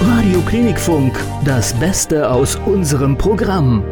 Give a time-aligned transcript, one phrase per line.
[0.00, 3.82] Radio Klinikfunk, das Beste aus unserem Programm.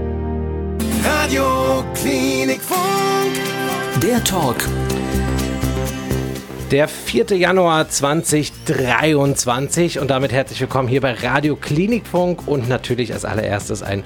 [1.05, 2.81] Radio Klinikfunk.
[4.03, 4.57] Der Talk
[6.75, 7.37] der 4.
[7.37, 14.03] Januar 2023 und damit herzlich willkommen hier bei Radio Klinikfunk und natürlich als allererstes ein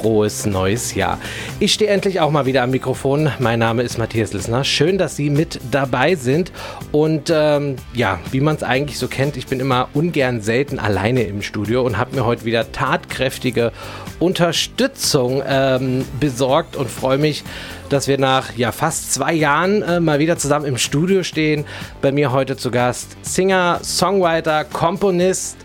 [0.00, 1.18] frohes neues Jahr.
[1.58, 3.30] Ich stehe endlich auch mal wieder am Mikrofon.
[3.38, 4.64] Mein Name ist Matthias Lissner.
[4.64, 6.52] Schön, dass Sie mit dabei sind.
[6.90, 11.24] Und ähm, ja, wie man es eigentlich so kennt, ich bin immer ungern selten alleine
[11.24, 13.72] im Studio und habe mir heute wieder tatkräftige
[14.20, 17.44] Unterstützung ähm, besorgt und freue mich,
[17.90, 21.66] dass wir nach ja, fast zwei Jahren äh, mal wieder zusammen im Studio stehen.
[22.00, 25.58] Bei mir heute zu Gast Singer, Songwriter, Komponist,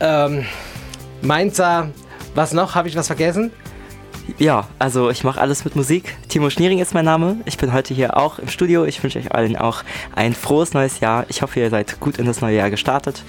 [0.00, 0.46] ähm,
[1.20, 1.90] Mainzer,
[2.34, 2.74] was noch?
[2.74, 3.50] Habe ich was vergessen?
[4.38, 6.16] Ja, also ich mache alles mit Musik.
[6.28, 7.38] Timo Schniering ist mein Name.
[7.44, 8.84] Ich bin heute hier auch im Studio.
[8.84, 9.82] Ich wünsche euch allen auch
[10.14, 11.26] ein frohes neues Jahr.
[11.28, 13.24] Ich hoffe, ihr seid gut in das neue Jahr gestartet.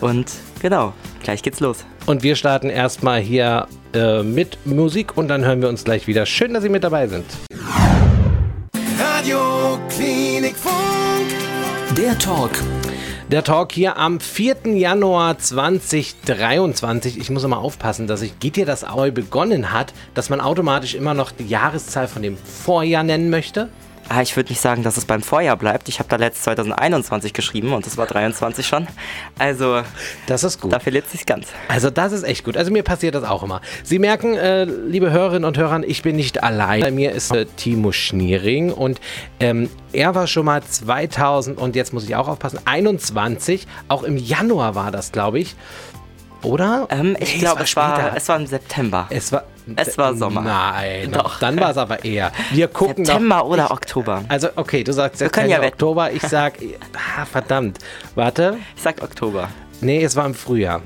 [0.00, 1.84] Und genau, gleich geht's los.
[2.06, 6.24] Und wir starten erstmal hier äh, mit Musik und dann hören wir uns gleich wieder.
[6.24, 7.26] Schön, dass Sie mit dabei sind.
[8.98, 11.26] Radio Klinikfunk.
[11.96, 12.52] Der Talk
[13.30, 14.68] der Talk hier am 4.
[14.74, 17.18] Januar 2023.
[17.18, 20.94] Ich muss immer aufpassen, dass ich geht dir das neu begonnen hat, dass man automatisch
[20.94, 23.68] immer noch die Jahreszahl von dem Vorjahr nennen möchte.
[24.10, 25.88] Ah, ich würde nicht sagen, dass es beim Vorjahr bleibt.
[25.88, 28.86] Ich habe da letzt 2021 geschrieben und es war 23 schon.
[29.38, 29.82] Also,
[30.26, 30.72] das ist gut.
[30.72, 31.48] Da verliert sich ganz.
[31.68, 32.56] Also, das ist echt gut.
[32.56, 33.60] Also, mir passiert das auch immer.
[33.82, 36.80] Sie merken, äh, liebe Hörerinnen und Hörer, ich bin nicht allein.
[36.80, 38.98] Bei mir ist äh, Timo Schniering und
[39.40, 44.16] ähm, er war schon mal 2000 und jetzt muss ich auch aufpassen, 21, auch im
[44.16, 45.54] Januar war das, glaube ich.
[46.42, 46.86] Oder?
[46.90, 49.06] Ähm, ich nee, glaube, es, war, es war im September.
[49.10, 49.44] Es war,
[49.76, 50.42] es war Sommer.
[50.42, 51.40] Nein, doch.
[51.40, 52.32] Dann war es aber eher.
[52.52, 54.24] Wir gucken September noch, oder ich, Oktober.
[54.28, 56.12] Also, okay, du sagst September, ja Oktober.
[56.12, 56.54] Ich sag,
[56.94, 57.78] ah, verdammt.
[58.14, 58.56] Warte.
[58.76, 59.48] Ich sag Oktober.
[59.80, 60.82] Nee, es war im Frühjahr.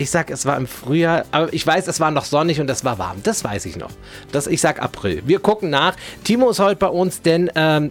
[0.00, 2.84] Ich sag, es war im Frühjahr, aber ich weiß, es war noch sonnig und es
[2.84, 3.16] war warm.
[3.24, 3.90] Das weiß ich noch.
[4.30, 5.22] Das, ich sag April.
[5.26, 5.96] Wir gucken nach.
[6.22, 7.90] Timo ist heute bei uns, denn ähm,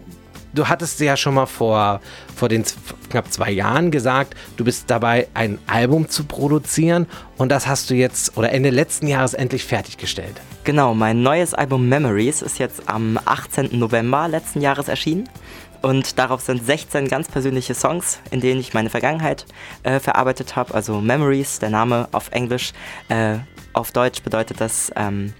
[0.58, 2.00] du hattest ja schon mal vor,
[2.34, 2.64] vor den
[3.10, 7.94] knapp zwei Jahren gesagt, du bist dabei, ein Album zu produzieren und das hast du
[7.94, 10.40] jetzt oder Ende letzten Jahres endlich fertiggestellt.
[10.64, 13.78] Genau, mein neues Album Memories ist jetzt am 18.
[13.78, 15.28] November letzten Jahres erschienen.
[15.80, 19.46] Und darauf sind 16 ganz persönliche Songs, in denen ich meine Vergangenheit
[19.84, 20.74] äh, verarbeitet habe.
[20.74, 22.72] Also Memories, der Name auf Englisch.
[23.08, 23.36] Äh,
[23.74, 25.32] auf Deutsch bedeutet das ähm,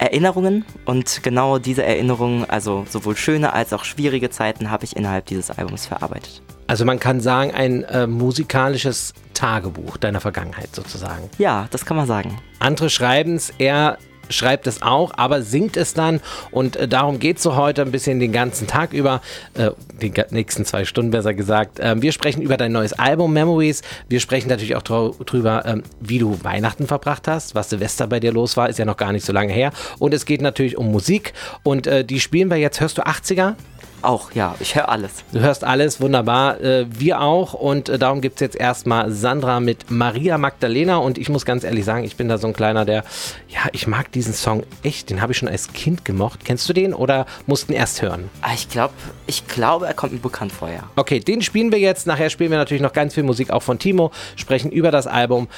[0.00, 5.26] Erinnerungen und genau diese Erinnerungen, also sowohl schöne als auch schwierige Zeiten, habe ich innerhalb
[5.26, 6.40] dieses Albums verarbeitet.
[6.66, 11.28] Also man kann sagen, ein äh, musikalisches Tagebuch deiner Vergangenheit sozusagen.
[11.36, 12.40] Ja, das kann man sagen.
[12.60, 13.98] Andere schreiben es eher
[14.30, 16.20] schreibt es auch, aber singt es dann.
[16.50, 19.20] Und äh, darum geht es so heute ein bisschen den ganzen Tag über,
[19.54, 19.70] äh,
[20.00, 21.78] die nächsten zwei Stunden besser gesagt.
[21.80, 23.82] Ähm, wir sprechen über dein neues Album Memories.
[24.08, 28.32] Wir sprechen natürlich auch drüber, ähm, wie du Weihnachten verbracht hast, was Silvester bei dir
[28.32, 29.72] los war, ist ja noch gar nicht so lange her.
[29.98, 31.32] Und es geht natürlich um Musik
[31.62, 32.80] und äh, die spielen wir jetzt.
[32.80, 33.54] Hörst du 80er?
[34.02, 35.24] Auch, ja, ich höre alles.
[35.32, 36.60] Du hörst alles, wunderbar.
[36.60, 41.18] Äh, wir auch und äh, darum gibt es jetzt erstmal Sandra mit Maria Magdalena und
[41.18, 43.04] ich muss ganz ehrlich sagen, ich bin da so ein kleiner, der,
[43.48, 46.44] ja, ich mag diesen Song echt, den habe ich schon als Kind gemocht.
[46.44, 48.30] Kennst du den oder mussten erst hören?
[48.40, 48.94] Ah, ich glaube,
[49.26, 50.84] ich glaube, er kommt mir bekannt vor, ja.
[50.96, 52.06] Okay, den spielen wir jetzt.
[52.06, 55.48] Nachher spielen wir natürlich noch ganz viel Musik auch von Timo, sprechen über das Album.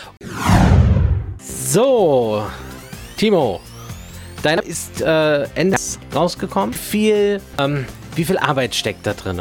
[1.38, 2.44] So,
[3.16, 3.60] Timo,
[4.42, 5.76] Dein ist äh, Ende
[6.12, 6.74] rausgekommen.
[6.74, 9.40] Viel ähm, wie viel Arbeit steckt da drin?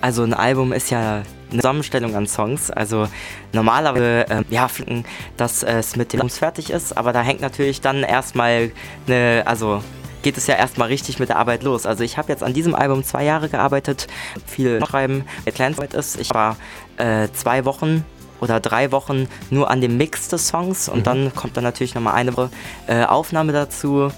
[0.00, 2.70] Also ein Album ist ja eine Zusammenstellung an Songs.
[2.70, 3.08] Also
[3.52, 4.68] normalerweise, äh, ja,
[5.36, 8.72] dass es mit dem Album fertig ist, aber da hängt natürlich dann erstmal
[9.06, 9.82] eine, also
[10.22, 11.86] geht es ja erstmal richtig mit der Arbeit los.
[11.86, 14.06] Also ich habe jetzt an diesem Album zwei Jahre gearbeitet,
[14.46, 16.18] viel schreiben, Kleinarbeit ist.
[16.18, 16.56] Ich war
[16.96, 18.04] äh, zwei Wochen
[18.40, 21.04] oder drei Wochen nur an dem Mix des Songs und mhm.
[21.04, 22.50] dann kommt dann natürlich nochmal eine
[22.86, 24.10] äh, Aufnahme dazu.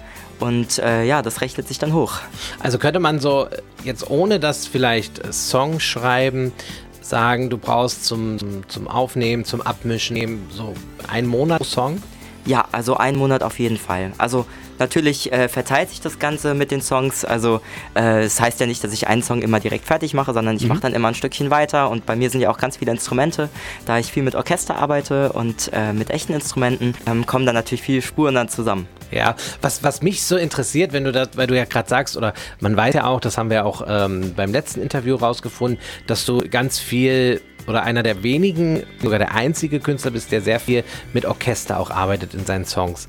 [0.45, 2.19] Und äh, ja, das rechnet sich dann hoch.
[2.61, 3.49] Also könnte man so
[3.83, 6.53] jetzt ohne das vielleicht Song schreiben,
[7.01, 10.75] sagen, du brauchst zum, zum, Aufnehmen, zum Abmischen so
[11.09, 12.03] einen Monat pro Song?
[12.45, 14.13] Ja, also einen Monat auf jeden Fall.
[14.19, 14.45] Also
[14.79, 17.25] Natürlich äh, verteilt sich das Ganze mit den Songs.
[17.25, 17.61] Also
[17.95, 20.57] äh, es das heißt ja nicht, dass ich einen Song immer direkt fertig mache, sondern
[20.57, 20.69] ich mhm.
[20.71, 21.91] mache dann immer ein Stückchen weiter.
[21.91, 23.49] Und bei mir sind ja auch ganz viele Instrumente.
[23.87, 27.83] Da ich viel mit Orchester arbeite und äh, mit echten Instrumenten, ähm, kommen dann natürlich
[27.83, 28.89] viele Spuren dann zusammen.
[29.11, 32.35] Ja, was, was mich so interessiert, wenn du das, weil du ja gerade sagst, oder
[32.61, 35.79] man weiß ja auch, das haben wir auch ähm, beim letzten Interview rausgefunden,
[36.09, 40.61] dass du ganz viel oder einer der wenigen, sogar der einzige Künstler bist, der sehr
[40.61, 43.09] viel mit Orchester auch arbeitet in seinen Songs.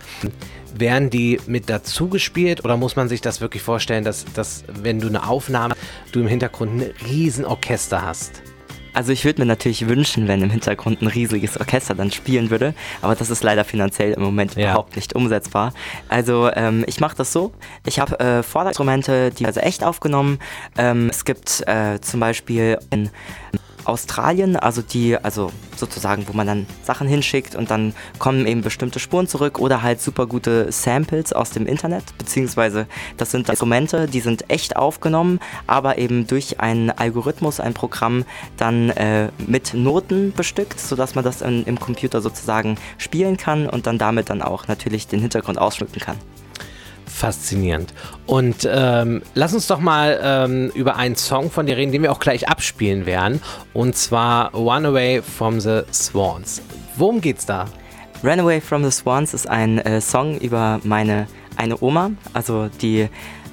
[0.78, 5.00] Werden die mit dazu gespielt oder muss man sich das wirklich vorstellen, dass, dass wenn
[5.00, 5.74] du eine Aufnahme,
[6.12, 8.42] du im Hintergrund ein riesen Orchester hast?
[8.94, 12.74] Also ich würde mir natürlich wünschen, wenn im Hintergrund ein riesiges Orchester dann spielen würde,
[13.02, 14.72] aber das ist leider finanziell im Moment Ja.
[14.72, 15.74] überhaupt nicht umsetzbar.
[16.08, 17.52] Also ähm, ich mache das so,
[17.86, 20.40] ich habe äh, Vorderinstrumente, die also echt aufgenommen.
[20.78, 23.10] Ähm, es gibt äh, zum Beispiel in
[23.86, 29.00] Australien, also die, also sozusagen, wo man dann Sachen hinschickt und dann kommen eben bestimmte
[29.00, 32.88] Spuren zurück oder halt super gute Samples aus dem Internet, beziehungsweise
[33.18, 38.26] das sind Instrumente, die sind echt aufgenommen, aber eben durch einen Algorithmus, ein Programm
[38.58, 43.88] dann äh, mit Noten bestückt, sodass man das in, im Computer sozusagen spielen kann und
[43.88, 46.18] dann damit dann auch natürlich den Hintergrund ausschmücken kann.
[47.16, 47.94] Faszinierend.
[48.26, 52.12] Und ähm, lass uns doch mal ähm, über einen Song von dir reden, den wir
[52.12, 53.42] auch gleich abspielen werden.
[53.74, 56.62] Und zwar One Away from the Swans.
[56.98, 57.68] Worum geht's da?
[58.22, 63.08] Runaway from the Swans ist ein äh, Song über meine eine Oma, also die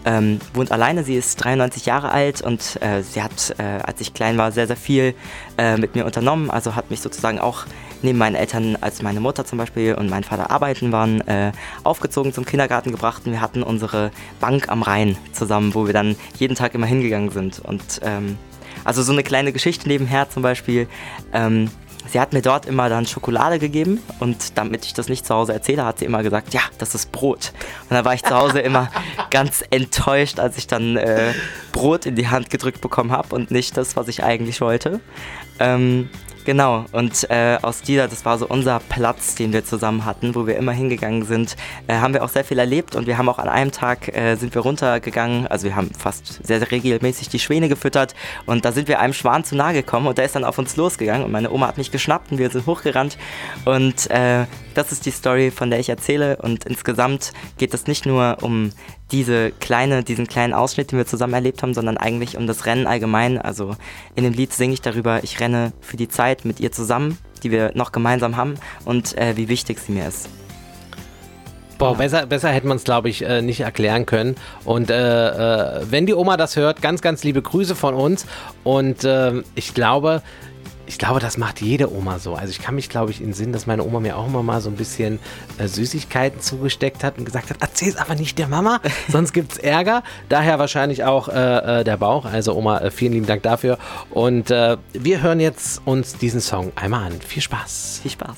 [0.05, 4.12] ähm, wohnt alleine, sie ist 93 Jahre alt und äh, sie hat, äh, als ich
[4.12, 5.15] klein war, sehr, sehr viel
[5.56, 7.65] äh, mit mir unternommen, also hat mich sozusagen auch
[8.02, 11.52] neben meinen Eltern, als meine Mutter zum Beispiel und mein Vater arbeiten waren, äh,
[11.84, 14.10] aufgezogen zum Kindergarten gebracht und wir hatten unsere
[14.40, 18.37] Bank am Rhein zusammen, wo wir dann jeden Tag immer hingegangen sind und ähm,
[18.84, 20.88] also so eine kleine Geschichte nebenher zum Beispiel.
[21.32, 21.70] Ähm,
[22.08, 25.52] sie hat mir dort immer dann Schokolade gegeben und damit ich das nicht zu Hause
[25.52, 27.52] erzähle, hat sie immer gesagt, ja, das ist Brot.
[27.88, 28.90] Und da war ich zu Hause immer
[29.31, 31.32] ganz enttäuscht, als ich dann äh,
[31.72, 35.00] Brot in die Hand gedrückt bekommen habe und nicht das, was ich eigentlich wollte.
[35.58, 36.08] Ähm,
[36.44, 40.44] Genau, und äh, aus dieser, das war so unser Platz, den wir zusammen hatten, wo
[40.47, 41.56] wir immer hingegangen sind,
[41.87, 44.35] äh, haben wir auch sehr viel erlebt und wir haben auch an einem Tag äh,
[44.35, 48.73] sind wir runtergegangen, also wir haben fast sehr, sehr regelmäßig die Schwäne gefüttert und da
[48.73, 51.31] sind wir einem Schwan zu nahe gekommen und der ist dann auf uns losgegangen und
[51.31, 53.19] meine Oma hat mich geschnappt und wir sind hochgerannt
[53.65, 58.06] und äh, das ist die Story, von der ich erzähle und insgesamt geht es nicht
[58.06, 58.70] nur um
[59.10, 62.86] diese kleine, diesen kleinen Ausschnitt, den wir zusammen erlebt haben, sondern eigentlich um das Rennen
[62.86, 63.38] allgemein.
[63.38, 63.76] Also
[64.14, 67.50] in dem Lied singe ich darüber, ich renne für die Zeit mit ihr zusammen, die
[67.50, 68.54] wir noch gemeinsam haben
[68.84, 70.28] und äh, wie wichtig sie mir ist.
[71.82, 74.36] Boah, besser, besser hätte man es, glaube ich, äh, nicht erklären können.
[74.64, 78.24] Und äh, äh, wenn die Oma das hört, ganz, ganz liebe Grüße von uns.
[78.62, 80.22] Und ähm, ich glaube,
[80.93, 82.35] ich glaube, das macht jede Oma so.
[82.35, 84.43] Also ich kann mich, glaube ich, in den Sinn, dass meine Oma mir auch immer
[84.43, 85.21] mal so ein bisschen
[85.56, 88.79] äh, Süßigkeiten zugesteckt hat und gesagt hat, erzähl's aber nicht der Mama,
[89.09, 90.03] sonst gibt's Ärger.
[90.29, 92.27] Daher wahrscheinlich auch äh, äh, der Bauch.
[92.27, 93.79] Also Oma, äh, vielen lieben Dank dafür.
[94.11, 97.12] Und äh, wir hören jetzt uns diesen Song einmal an.
[97.27, 98.00] Viel Spaß.
[98.03, 98.37] Viel Spaß.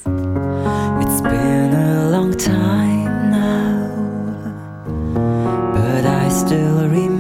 [1.01, 3.91] It's been a long time now,
[5.75, 7.14] but I still remember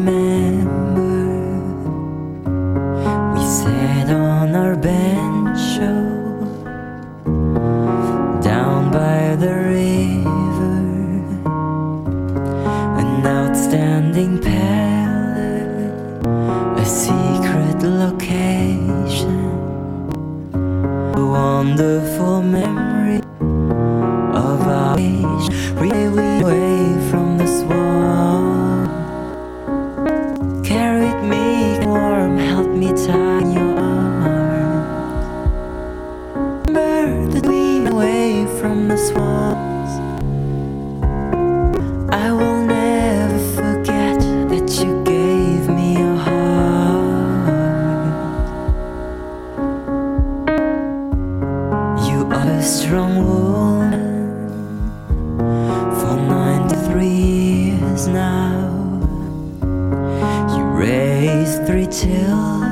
[61.94, 62.63] till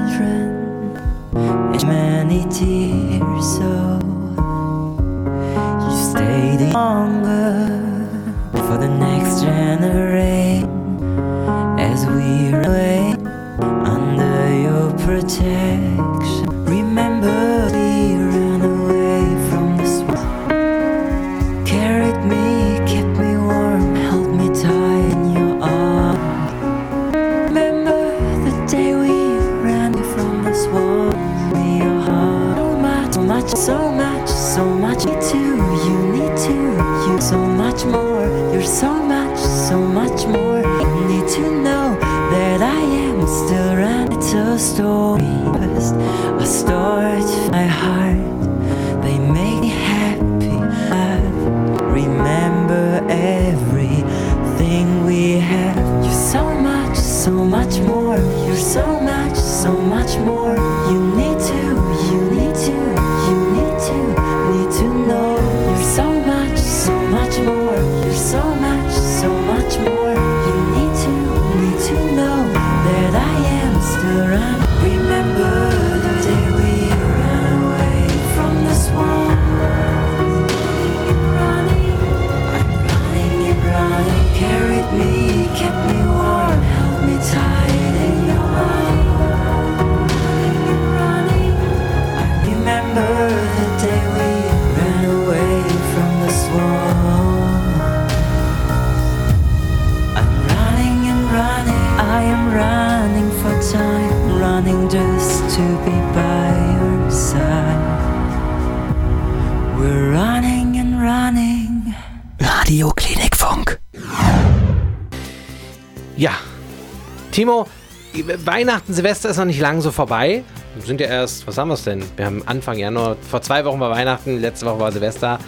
[118.46, 120.42] Weihnachten, Silvester ist noch nicht lang so vorbei.
[120.74, 122.02] Wir sind ja erst, was haben wir es denn?
[122.16, 125.38] Wir haben Anfang Januar, vor zwei Wochen war Weihnachten, letzte Woche war Silvester.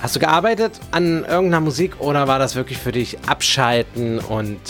[0.00, 4.60] Hast du gearbeitet an irgendeiner Musik oder war das wirklich für dich abschalten und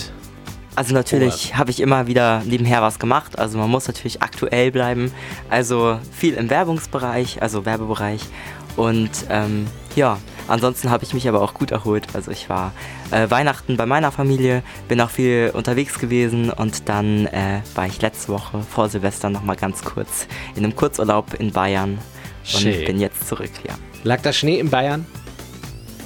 [0.76, 3.38] Also natürlich habe ich immer wieder nebenher was gemacht.
[3.38, 5.12] Also man muss natürlich aktuell bleiben.
[5.48, 8.22] Also viel im Werbungsbereich, also Werbebereich.
[8.76, 9.66] Und ähm,
[9.96, 10.18] ja,
[10.48, 12.06] ansonsten habe ich mich aber auch gut erholt.
[12.14, 12.72] Also ich war
[13.10, 18.00] äh, Weihnachten bei meiner Familie, bin auch viel unterwegs gewesen und dann äh, war ich
[18.00, 21.98] letzte Woche vor Silvester nochmal ganz kurz in einem Kurzurlaub in Bayern
[22.54, 22.84] und Schön.
[22.86, 23.74] bin jetzt zurück, ja.
[24.04, 25.04] lag da Schnee in Bayern?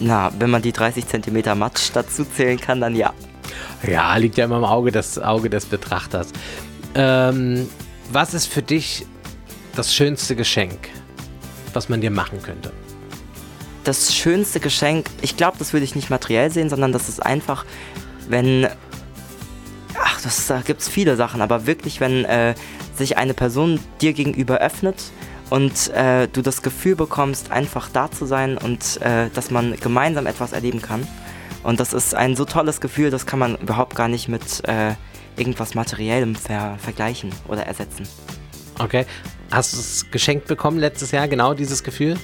[0.00, 3.12] Na, wenn man die 30 Zentimeter Matsch dazu zählen kann, dann ja.
[3.87, 6.33] Ja, liegt ja immer im Auge des, Auge des Betrachters.
[6.95, 7.69] Ähm,
[8.12, 9.06] was ist für dich
[9.75, 10.88] das schönste Geschenk,
[11.73, 12.73] was man dir machen könnte?
[13.84, 17.64] das schönste Geschenk, ich glaube, das würde ich nicht materiell sehen, sondern das ist einfach,
[18.28, 18.66] wenn.
[19.96, 22.54] Ach, das, da gibt es viele Sachen, aber wirklich, wenn äh,
[22.96, 24.96] sich eine Person dir gegenüber öffnet
[25.50, 30.26] und äh, du das Gefühl bekommst, einfach da zu sein und äh, dass man gemeinsam
[30.26, 31.06] etwas erleben kann.
[31.62, 34.94] Und das ist ein so tolles Gefühl, das kann man überhaupt gar nicht mit äh,
[35.37, 38.07] irgendwas Materiellem ver vergleichen oder ersetzen.
[38.79, 39.07] Okay.
[39.50, 42.17] Hast du es geschenkt bekommen letztes Jahr, genau dieses Gefühl?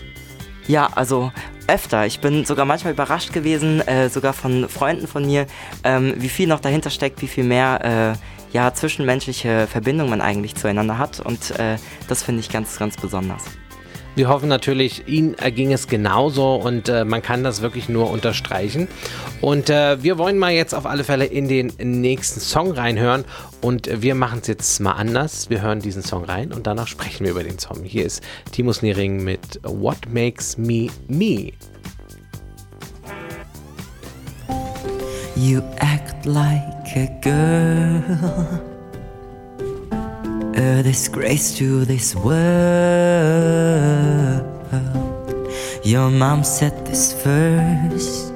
[0.67, 1.33] Ja, also
[1.67, 2.07] öfter.
[2.07, 5.47] Ich bin sogar manchmal überrascht gewesen, äh, sogar von Freunden von mir,
[5.85, 10.55] ähm, wie viel noch dahinter steckt, wie viel mehr äh, ja, zwischenmenschliche Verbindung man eigentlich
[10.57, 11.21] zueinander hat.
[11.21, 11.77] Und äh,
[12.09, 13.45] das finde ich ganz, ganz besonders.
[14.17, 18.89] Wir hoffen natürlich, Ihnen erging es genauso und äh, man kann das wirklich nur unterstreichen.
[19.41, 23.25] Und äh, wir wollen mal jetzt auf alle Fälle in den nächsten Song reinhören
[23.61, 25.49] und wir machen es jetzt mal anders.
[25.49, 27.85] Wir hören diesen Song rein und danach sprechen wir über den Song.
[27.85, 31.53] Hier ist Timus Nering mit What Makes Me Me.
[35.37, 38.61] You act like a girl,
[40.61, 42.37] a disgrace to this world.
[45.83, 48.35] Your mom said this first,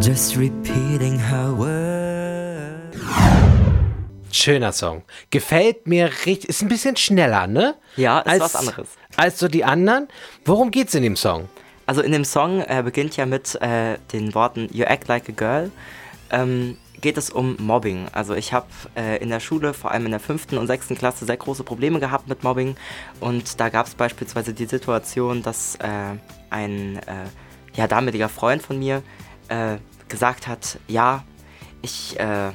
[0.00, 2.98] just repeating her words.
[4.30, 5.02] Schöner Song.
[5.30, 6.50] Gefällt mir richtig.
[6.50, 7.74] Ist ein bisschen schneller, ne?
[7.96, 8.88] Ja, ist als, was anderes.
[9.16, 10.08] Als so die anderen.
[10.44, 11.48] Worum geht's in dem Song?
[11.86, 15.32] Also in dem Song äh, beginnt ja mit äh, den Worten You act like a
[15.32, 15.70] girl.
[16.30, 18.08] Ähm, geht es um Mobbing.
[18.12, 21.24] Also ich habe äh, in der Schule, vor allem in der fünften und sechsten Klasse,
[21.24, 22.76] sehr große Probleme gehabt mit Mobbing.
[23.20, 26.16] Und da gab es beispielsweise die Situation, dass äh,
[26.50, 27.26] ein äh,
[27.74, 29.02] ja, damaliger Freund von mir
[29.48, 29.76] äh,
[30.08, 31.24] gesagt hat, ja,
[31.82, 32.50] ich äh,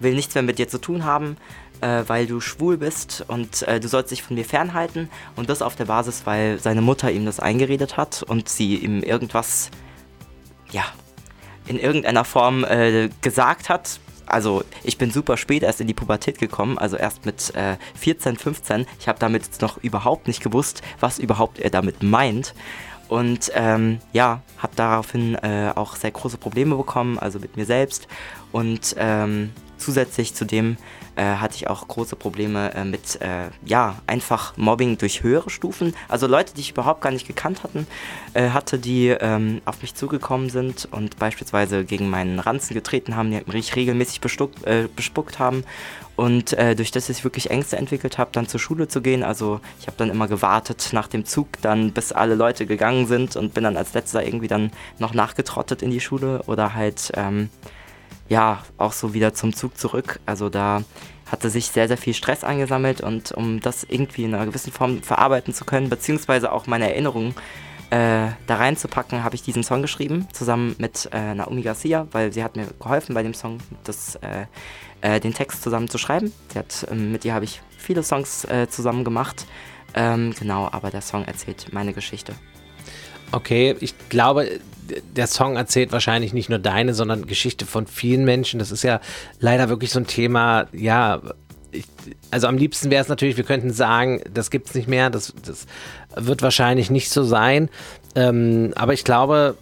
[0.00, 1.36] will nichts mehr mit dir zu tun haben,
[1.80, 5.08] äh, weil du schwul bist und du sollst dich von mir fernhalten.
[5.36, 9.02] Und das auf der Basis, weil seine Mutter ihm das eingeredet hat und sie ihm
[9.02, 9.70] irgendwas,
[10.70, 10.84] ja,
[11.66, 14.00] in irgendeiner Form äh, gesagt hat.
[14.26, 18.36] Also ich bin super spät erst in die Pubertät gekommen, also erst mit äh, 14,
[18.36, 18.86] 15.
[18.98, 22.54] Ich habe damit noch überhaupt nicht gewusst, was überhaupt er damit meint.
[23.08, 28.08] Und ähm, ja, habe daraufhin äh, auch sehr große Probleme bekommen, also mit mir selbst.
[28.50, 30.76] Und ähm, zusätzlich zu dem
[31.16, 35.94] äh, hatte ich auch große Probleme äh, mit, äh, ja, einfach Mobbing durch höhere Stufen.
[36.08, 37.86] Also Leute, die ich überhaupt gar nicht gekannt hatten,
[38.34, 43.30] äh, hatte, die ähm, auf mich zugekommen sind und beispielsweise gegen meinen Ranzen getreten haben,
[43.30, 45.64] die mich regelmäßig bestuckt, äh, bespuckt haben.
[46.16, 49.22] Und äh, durch das ich wirklich Ängste entwickelt habe, dann zur Schule zu gehen.
[49.22, 53.36] Also ich habe dann immer gewartet nach dem Zug, dann bis alle Leute gegangen sind
[53.36, 57.50] und bin dann als letzter irgendwie dann noch nachgetrottet in die Schule oder halt ähm,
[58.28, 60.20] ja auch so wieder zum Zug zurück.
[60.26, 60.82] Also da
[61.30, 65.02] hatte sich sehr, sehr viel Stress angesammelt und um das irgendwie in einer gewissen Form
[65.02, 67.34] verarbeiten zu können, beziehungsweise auch meine Erinnerungen
[67.90, 72.42] äh, da reinzupacken, habe ich diesen Song geschrieben, zusammen mit äh, Naomi Garcia, weil sie
[72.42, 74.46] hat mir geholfen bei dem Song, das, äh,
[75.00, 76.32] äh, den Text zusammen zu schreiben.
[76.54, 79.46] Hat, ähm, mit ihr habe ich viele Songs äh, zusammen gemacht.
[79.94, 82.34] Ähm, genau, aber der Song erzählt meine Geschichte.
[83.32, 84.60] Okay, ich glaube,
[85.16, 88.58] der Song erzählt wahrscheinlich nicht nur deine, sondern Geschichte von vielen Menschen.
[88.58, 89.00] Das ist ja
[89.40, 91.20] leider wirklich so ein Thema, ja,
[91.72, 91.84] ich,
[92.30, 95.34] also am liebsten wäre es natürlich, wir könnten sagen, das gibt es nicht mehr, das,
[95.44, 95.66] das
[96.14, 97.68] wird wahrscheinlich nicht so sein.
[98.14, 99.56] Ähm, aber ich glaube,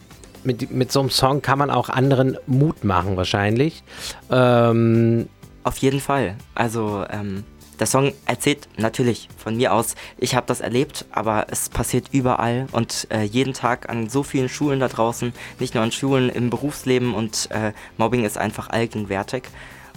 [0.45, 3.83] mit, mit so einem Song kann man auch anderen Mut machen, wahrscheinlich.
[4.31, 5.29] Ähm,
[5.65, 6.37] Auf jeden Fall.
[6.55, 7.45] Also, ähm,
[7.81, 12.67] der Song erzählt natürlich von mir aus, ich habe das erlebt, aber es passiert überall
[12.73, 16.51] und äh, jeden Tag an so vielen Schulen da draußen, nicht nur an Schulen, im
[16.51, 19.45] Berufsleben und äh, Mobbing ist einfach allgegenwärtig.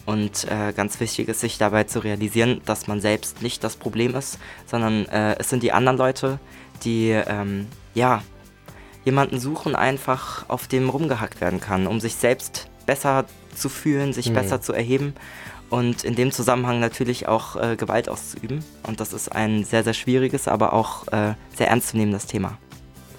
[0.06, 4.16] Und äh, ganz wichtig ist, sich dabei zu realisieren, dass man selbst nicht das Problem
[4.16, 6.40] ist, sondern äh, es sind die anderen Leute,
[6.86, 8.24] die ähm, ja
[9.04, 14.30] jemanden suchen, einfach auf dem rumgehackt werden kann, um sich selbst besser zu fühlen, sich
[14.30, 14.36] mhm.
[14.36, 15.14] besser zu erheben
[15.70, 18.64] und in dem Zusammenhang natürlich auch äh, Gewalt auszuüben.
[18.84, 22.58] Und das ist ein sehr, sehr schwieriges, aber auch äh, sehr ernstzunehmendes Thema.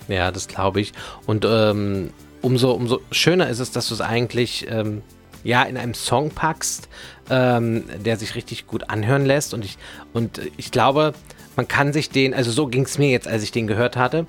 [0.08, 0.92] Ja, das glaube ich.
[1.26, 5.02] Und ähm, umso, umso schöner ist es, dass du es eigentlich ähm,
[5.44, 6.88] ja, in einem Song packst,
[7.30, 9.54] ähm, der sich richtig gut anhören lässt.
[9.54, 9.78] Und ich,
[10.12, 11.12] und ich glaube,
[11.56, 14.26] man kann sich den, also so ging es mir jetzt, als ich den gehört hatte,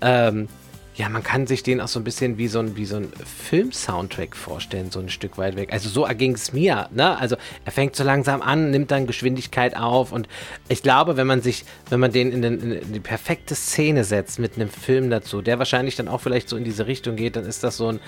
[0.00, 0.48] ähm,
[0.94, 3.10] ja, man kann sich den auch so ein bisschen wie so ein, wie so ein
[3.48, 5.72] Film-Soundtrack vorstellen, so ein Stück weit weg.
[5.72, 7.18] Also so erging es mir, ne?
[7.18, 10.28] Also er fängt so langsam an, nimmt dann Geschwindigkeit auf und
[10.68, 14.38] ich glaube, wenn man sich, wenn man den in, den, in die perfekte Szene setzt
[14.38, 17.46] mit einem Film dazu, der wahrscheinlich dann auch vielleicht so in diese Richtung geht, dann
[17.46, 18.00] ist das so ein,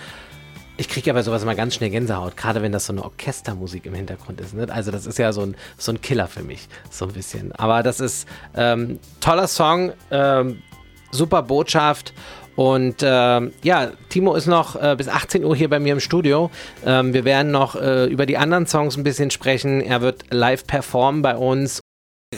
[0.76, 3.87] ich kriege ja bei sowas immer ganz schnell Gänsehaut, gerade wenn das so eine Orchestermusik
[3.87, 4.53] im Hintergrund ist.
[4.53, 4.67] Ne?
[4.69, 7.53] Also das ist ja so ein, so ein Killer für mich, so ein bisschen.
[7.53, 10.62] Aber das ist ähm, toller Song, ähm,
[11.12, 12.12] super Botschaft
[12.56, 13.06] und äh,
[13.62, 16.50] ja, Timo ist noch äh, bis 18 Uhr hier bei mir im Studio.
[16.84, 19.80] Ähm, wir werden noch äh, über die anderen Songs ein bisschen sprechen.
[19.80, 21.80] Er wird live performen bei uns.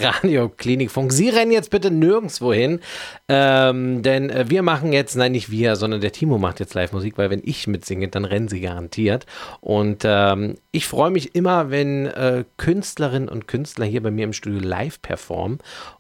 [0.01, 1.13] Radio Klinikfunk.
[1.13, 2.81] Sie rennen jetzt bitte nirgendwo hin,
[3.29, 7.19] ähm, denn äh, wir machen jetzt, nein, nicht wir, sondern der Timo macht jetzt Live-Musik,
[7.19, 9.27] weil wenn ich mitsinge, dann rennen sie garantiert.
[9.61, 14.33] Und ähm, ich freue mich immer, wenn äh, Künstlerinnen und Künstler hier bei mir im
[14.33, 15.59] Studio live performen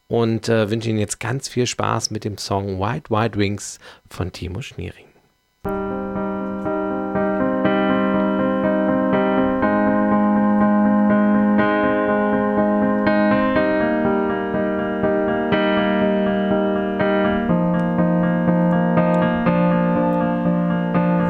[0.08, 4.32] und äh, wünsche Ihnen jetzt ganz viel Spaß mit dem Song White White Wings von
[4.32, 5.06] Timo Schniering.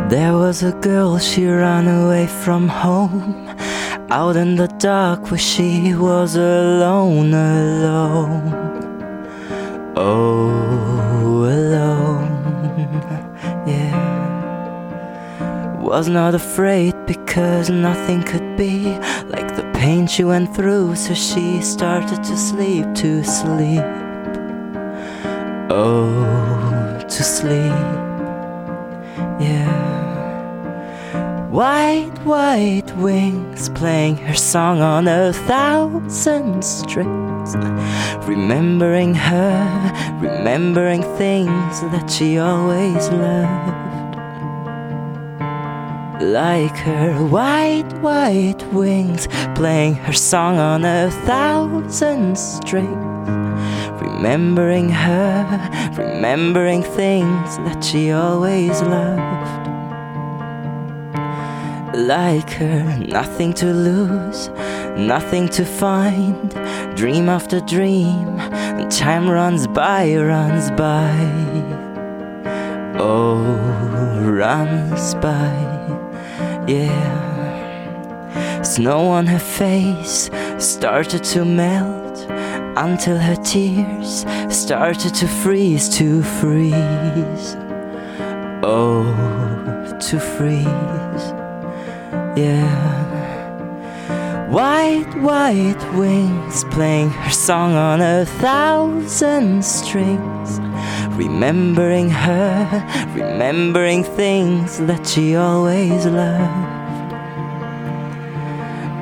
[0.08, 3.46] There was a girl, she ran away from home.
[4.08, 8.52] Out in the dark where she was alone, alone.
[9.96, 12.30] Oh, alone,
[13.66, 13.96] yeah.
[15.80, 21.60] Was not afraid because nothing could be like the pain she went through, so she
[21.60, 23.82] started to sleep, to sleep.
[25.68, 27.72] Oh, to sleep,
[29.40, 29.85] yeah.
[31.56, 37.56] White, white wings playing her song on a thousand strings.
[38.28, 44.16] Remembering her, remembering things that she always loved.
[46.22, 52.86] Like her white, white wings playing her song on a thousand strings.
[54.02, 59.65] Remembering her, remembering things that she always loved
[61.96, 64.48] like her, nothing to lose,
[64.98, 66.50] nothing to find.
[66.96, 71.16] Dream after dream, and time runs by, runs by.
[72.98, 73.42] Oh,
[74.22, 75.54] runs by,
[76.66, 78.62] yeah.
[78.62, 82.26] Snow on her face started to melt
[82.76, 87.56] until her tears started to freeze, to freeze.
[88.62, 89.04] Oh,
[90.00, 91.05] to freeze
[92.36, 93.46] yeah.
[94.50, 100.60] White, white wings playing her song on a thousand strings.
[101.16, 106.72] Remembering her, remembering things that she always loved.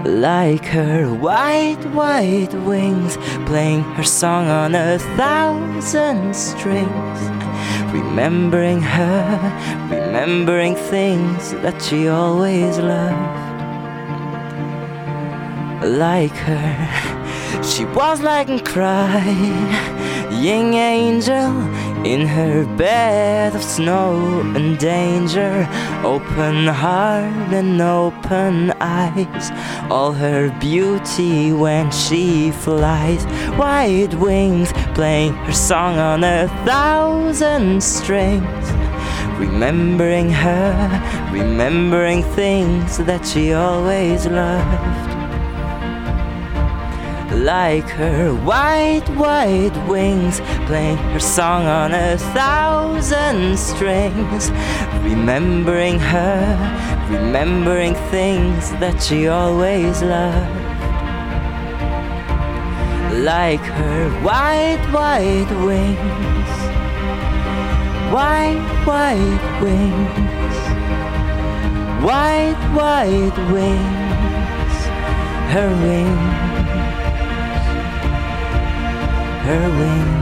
[0.06, 3.16] Like her white, white wings
[3.46, 7.43] playing her song on a thousand strings
[7.94, 9.24] remembering her,
[9.88, 13.40] remembering things that she always loved.
[15.84, 19.64] Like her, she was like a crying
[20.74, 21.52] angel
[22.04, 25.66] in her bed of snow and danger,
[26.04, 29.50] open heart and open eyes,
[29.90, 33.24] all her beauty when she flies,
[33.56, 38.66] white wings playing her song on a thousand strings.
[39.38, 45.13] Remembering her, remembering things that she always loved
[47.34, 54.50] like her white, white wings, playing her song on a thousand strings.
[55.02, 60.64] Remembering her, remembering things that she always loved.
[63.24, 66.50] like her white, white wings.
[68.12, 70.56] White, white wings.
[72.04, 74.76] White, white wings.
[75.54, 76.53] Her wings.
[79.44, 80.14] Her wings.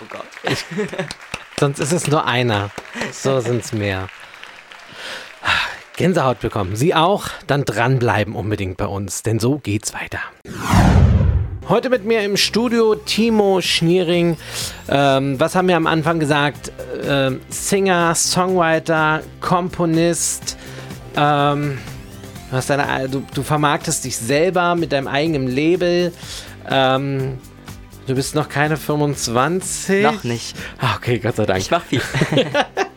[0.00, 0.26] Oh Gott.
[1.60, 2.70] Sonst ist es nur einer.
[3.12, 4.08] So sind es mehr.
[5.96, 6.74] Gänsehaut bekommen.
[6.74, 7.28] Sie auch?
[7.46, 10.18] Dann dranbleiben unbedingt bei uns, denn so geht's weiter.
[11.68, 14.36] Heute mit mir im Studio Timo Schniering.
[14.88, 16.70] Ähm, was haben wir am Anfang gesagt?
[17.04, 20.56] Ähm, Singer, Songwriter, Komponist.
[21.16, 21.78] Ähm,
[22.52, 26.12] du, deine, du, du vermarktest dich selber mit deinem eigenen Label.
[26.70, 27.38] Ähm,
[28.06, 30.04] du bist noch keine 25.
[30.04, 30.56] Noch nicht.
[30.78, 31.58] Ah, okay, Gott sei Dank.
[31.58, 32.00] Ich mach viel.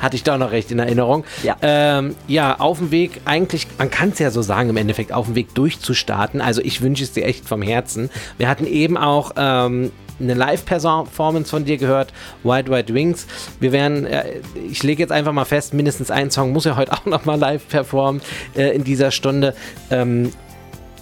[0.00, 1.24] Hatte ich doch noch recht in Erinnerung.
[1.42, 1.56] Ja.
[1.62, 5.26] Ähm, ja, auf dem Weg, eigentlich, man kann es ja so sagen, im Endeffekt, auf
[5.26, 6.40] dem Weg durchzustarten.
[6.40, 8.10] Also ich wünsche es dir echt vom Herzen.
[8.38, 13.26] Wir hatten eben auch ähm, eine Live-Performance von dir gehört, White White Wings.
[13.58, 16.92] Wir werden, äh, ich lege jetzt einfach mal fest, mindestens ein Song muss ja heute
[16.94, 18.20] auch nochmal live performen
[18.54, 19.54] äh, in dieser Stunde.
[19.90, 20.32] Ähm,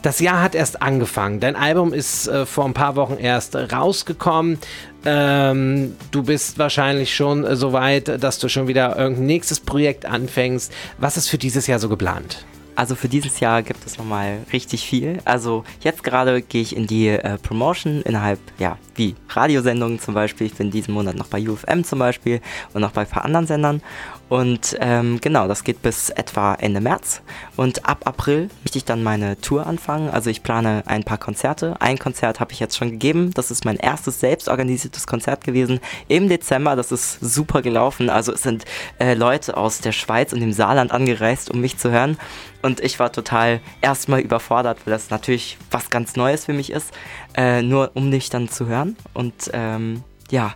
[0.03, 1.41] das Jahr hat erst angefangen.
[1.41, 4.59] Dein Album ist äh, vor ein paar Wochen erst rausgekommen.
[5.05, 10.07] Ähm, du bist wahrscheinlich schon äh, so weit, dass du schon wieder irgendein nächstes Projekt
[10.07, 10.73] anfängst.
[10.99, 12.45] Was ist für dieses Jahr so geplant?
[12.79, 15.19] Also für dieses Jahr gibt es nochmal richtig viel.
[15.25, 20.47] Also jetzt gerade gehe ich in die äh, Promotion innerhalb, ja, wie Radiosendungen zum Beispiel.
[20.47, 22.41] Ich bin diesen Monat noch bei UFM zum Beispiel
[22.75, 23.83] und noch bei ein paar anderen Sendern.
[24.29, 27.23] Und ähm, genau, das geht bis etwa Ende März.
[27.57, 30.11] Und ab April möchte ich dann meine Tour anfangen.
[30.11, 31.77] Also ich plane ein paar Konzerte.
[31.81, 33.33] Ein Konzert habe ich jetzt schon gegeben.
[33.33, 36.77] Das ist mein erstes selbstorganisiertes Konzert gewesen im Dezember.
[36.77, 38.11] Das ist super gelaufen.
[38.11, 38.65] Also es sind
[38.99, 42.19] äh, Leute aus der Schweiz und dem Saarland angereist, um mich zu hören.
[42.61, 46.93] Und ich war total erstmal überfordert, weil das natürlich was ganz Neues für mich ist.
[47.35, 48.97] Äh, nur um dich dann zu hören.
[49.15, 50.55] Und ähm, ja,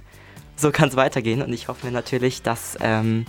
[0.57, 1.41] so kann es weitergehen.
[1.41, 3.25] Und ich hoffe mir natürlich, dass ähm,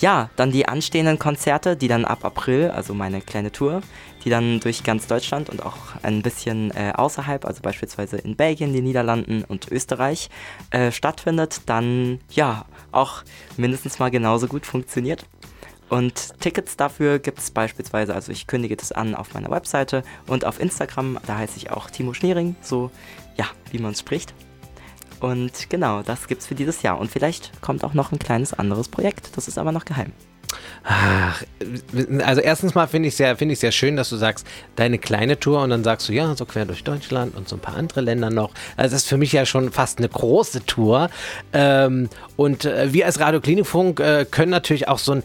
[0.00, 3.82] ja, dann die anstehenden Konzerte, die dann ab April, also meine kleine Tour,
[4.24, 8.72] die dann durch ganz Deutschland und auch ein bisschen äh, außerhalb, also beispielsweise in Belgien,
[8.72, 10.30] den Niederlanden und Österreich
[10.70, 13.22] äh, stattfindet, dann ja auch
[13.56, 15.26] mindestens mal genauso gut funktioniert.
[15.88, 20.46] Und Tickets dafür gibt es beispielsweise, also ich kündige das an auf meiner Webseite und
[20.46, 22.90] auf Instagram, da heiße ich auch Timo Schniering, so
[23.36, 24.32] ja, wie man es spricht.
[25.22, 26.98] Und genau, das gibt's für dieses Jahr.
[26.98, 29.36] Und vielleicht kommt auch noch ein kleines anderes Projekt.
[29.36, 30.10] Das ist aber noch geheim.
[30.84, 31.42] Ach,
[32.24, 35.38] also erstens mal finde ich sehr, finde ich sehr schön, dass du sagst, deine kleine
[35.38, 38.00] Tour und dann sagst du, ja, so quer durch Deutschland und so ein paar andere
[38.00, 38.50] Länder noch.
[38.76, 41.08] Also das ist für mich ja schon fast eine große Tour.
[41.52, 45.22] Ähm, und äh, wir als Radio Klinikfunk äh, können natürlich auch so ein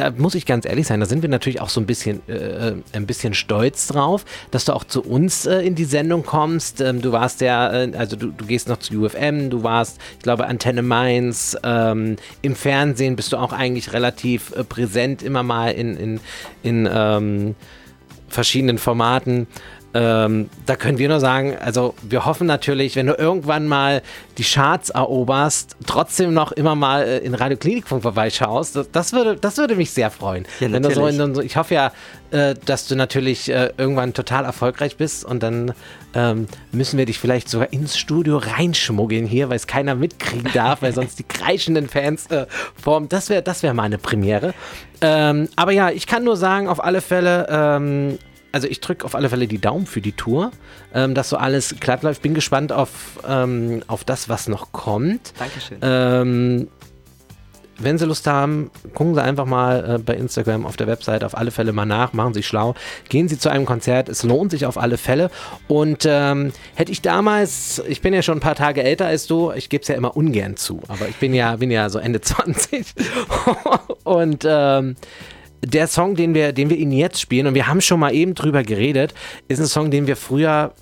[0.00, 2.72] da muss ich ganz ehrlich sein, da sind wir natürlich auch so ein bisschen, äh,
[2.92, 6.80] ein bisschen stolz drauf, dass du auch zu uns äh, in die Sendung kommst.
[6.80, 10.22] Ähm, du warst ja, äh, also du, du, gehst noch zu UFM, du warst, ich
[10.22, 11.54] glaube, Antenne Mainz.
[11.62, 16.20] Ähm, Im Fernsehen bist du auch eigentlich relativ äh, präsent, immer mal in, in,
[16.62, 17.54] in ähm,
[18.28, 19.48] verschiedenen Formaten.
[19.92, 24.02] Ähm, da können wir nur sagen, also wir hoffen natürlich, wenn du irgendwann mal
[24.38, 28.76] die Charts eroberst, trotzdem noch immer mal äh, in Radio Klinikfunk vorbeischaust.
[28.76, 30.46] Das, das, würde, das würde mich sehr freuen.
[30.60, 31.92] Ja, wenn du so, in, Ich hoffe ja,
[32.30, 35.72] äh, dass du natürlich äh, irgendwann total erfolgreich bist und dann
[36.14, 40.82] ähm, müssen wir dich vielleicht sogar ins Studio reinschmuggeln hier, weil es keiner mitkriegen darf,
[40.82, 42.46] weil sonst die kreischenden Fans äh,
[42.80, 43.08] formen.
[43.08, 44.54] Das wäre das wär mal eine Premiere.
[45.00, 48.18] Ähm, aber ja, ich kann nur sagen, auf alle Fälle, ähm,
[48.52, 50.50] also ich drücke auf alle Fälle die Daumen für die Tour,
[50.94, 52.22] ähm, dass so alles glatt läuft.
[52.22, 55.32] Bin gespannt auf, ähm, auf das, was noch kommt.
[55.38, 55.78] Dankeschön.
[55.82, 56.68] Ähm,
[57.82, 61.36] wenn Sie Lust haben, gucken Sie einfach mal äh, bei Instagram auf der Website auf
[61.36, 62.74] alle Fälle mal nach, machen Sie schlau,
[63.08, 65.30] gehen Sie zu einem Konzert, es lohnt sich auf alle Fälle.
[65.66, 69.50] Und ähm, hätte ich damals, ich bin ja schon ein paar Tage älter als du,
[69.52, 72.20] ich gebe es ja immer ungern zu, aber ich bin ja, bin ja so Ende
[72.20, 72.94] 20
[74.04, 74.96] und ähm,
[75.62, 78.34] der Song, den wir, den wir Ihnen jetzt spielen, und wir haben schon mal eben
[78.34, 79.14] drüber geredet,
[79.48, 80.72] ist ein Song, den wir früher,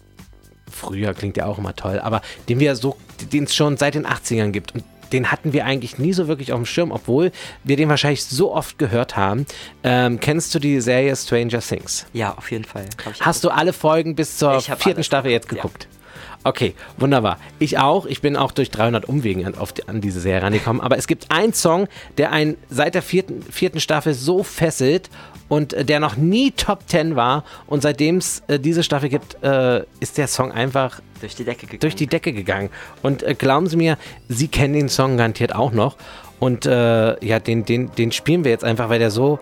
[0.71, 2.97] früher klingt ja auch immer toll, aber den wir so,
[3.33, 4.75] den es schon seit den 80ern gibt.
[4.75, 7.33] Und den hatten wir eigentlich nie so wirklich auf dem Schirm, obwohl
[7.65, 9.47] wir den wahrscheinlich so oft gehört haben.
[9.83, 12.07] Ähm, kennst du die Serie Stranger Things?
[12.13, 12.85] Ja, auf jeden Fall.
[13.21, 15.98] Hast du alle Folgen bis zur vierten alles Staffel jetzt geguckt, ja.
[16.45, 17.39] Okay, wunderbar.
[17.59, 18.07] Ich auch.
[18.07, 20.81] Ich bin auch durch 300 Umwegen an, auf an diese Serie rangekommen.
[20.81, 25.11] Aber es gibt einen Song, der einen seit der vierten, vierten Staffel so fesselt
[25.49, 27.45] und äh, der noch nie Top 10 war.
[27.67, 31.67] Und seitdem es äh, diese Staffel gibt, äh, ist der Song einfach durch die Decke
[31.67, 31.81] gegangen.
[31.81, 32.71] durch die Decke gegangen.
[33.03, 33.99] Und äh, glauben Sie mir,
[34.29, 35.97] Sie kennen den Song garantiert auch noch.
[36.39, 39.41] Und äh, ja, den, den, den spielen wir jetzt einfach, weil der so,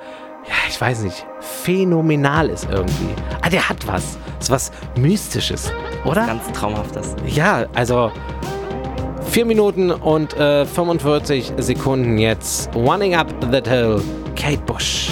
[0.49, 3.15] ja, ich weiß nicht, phänomenal ist irgendwie.
[3.43, 4.19] Ah, der hat was.
[4.41, 5.73] Ist was Mystisches,
[6.05, 6.27] oder?
[6.27, 7.17] Ganz traumhaftes.
[7.27, 8.13] Ja, also
[9.31, 12.75] 4 Minuten und äh, 45 Sekunden jetzt.
[12.75, 14.03] Running Up That Hill,
[14.37, 15.11] Kate Bush.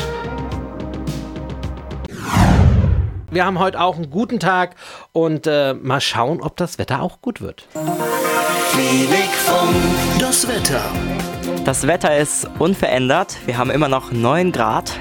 [3.31, 4.77] Wir haben heute auch einen guten Tag
[5.13, 7.67] und äh, mal schauen, ob das Wetter auch gut wird.
[10.21, 10.83] Das Wetter.
[11.65, 13.37] Das Wetter ist unverändert.
[13.47, 14.93] Wir haben immer noch 9 Grad.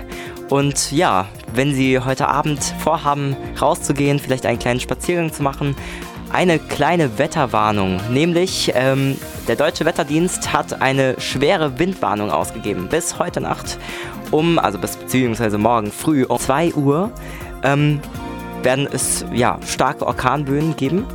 [0.49, 5.75] Und ja, wenn Sie heute Abend vorhaben, rauszugehen, vielleicht einen kleinen Spaziergang zu machen,
[6.31, 7.99] eine kleine Wetterwarnung.
[8.09, 12.87] Nämlich, ähm, der Deutsche Wetterdienst hat eine schwere Windwarnung ausgegeben.
[12.89, 13.77] Bis heute Nacht
[14.31, 17.11] um, also bis beziehungsweise morgen früh um 2 Uhr,
[17.63, 18.01] ähm,
[18.63, 21.05] werden es ja, starke Orkanböen geben.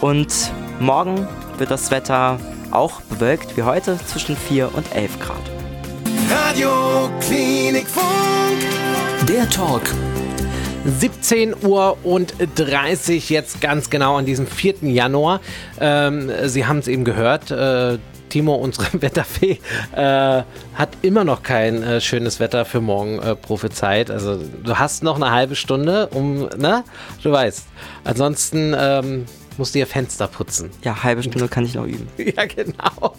[0.00, 2.38] Und morgen wird das Wetter
[2.70, 5.57] auch bewölkt wie heute zwischen 4 und 11 Grad.
[6.30, 8.06] Radio Klinikfunk.
[9.28, 9.82] Der Talk
[10.84, 14.76] 17 Uhr und 30 jetzt ganz genau an diesem 4.
[14.82, 15.40] Januar.
[15.80, 17.50] Ähm, Sie haben es eben gehört.
[17.50, 19.58] Äh, Timo, unsere Wetterfee,
[19.96, 20.42] äh,
[20.74, 24.10] hat immer noch kein äh, schönes Wetter für morgen äh, prophezeit.
[24.10, 26.84] Also du hast noch eine halbe Stunde, um, ne?
[27.22, 27.66] Du weißt.
[28.04, 29.24] Ansonsten ähm,
[29.56, 30.70] musst du ihr Fenster putzen.
[30.82, 32.08] Ja, halbe Stunde kann ich noch üben.
[32.18, 33.14] Ja, genau.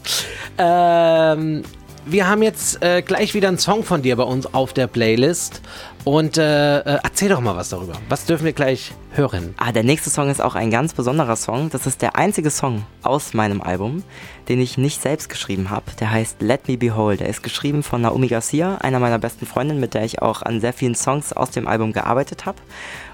[0.57, 1.63] Ähm,
[2.11, 5.61] wir haben jetzt äh, gleich wieder einen Song von dir bei uns auf der Playlist.
[6.05, 7.93] Und äh, äh, erzähl doch mal was darüber.
[8.07, 9.53] Was dürfen wir gleich hören?
[9.57, 11.69] Ah, der nächste Song ist auch ein ganz besonderer Song.
[11.69, 14.03] Das ist der einzige Song aus meinem Album,
[14.47, 15.85] den ich nicht selbst geschrieben habe.
[15.99, 17.17] Der heißt Let Me Be Whole.
[17.17, 20.61] Der ist geschrieben von Naomi Garcia, einer meiner besten Freundinnen, mit der ich auch an
[20.61, 22.59] sehr vielen Songs aus dem Album gearbeitet habe.